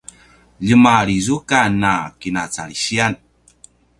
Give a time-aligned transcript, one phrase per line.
[0.67, 3.13] ljemalizukan a kacalisiyan